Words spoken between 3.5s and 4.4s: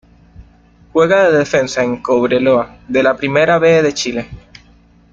B de Chile.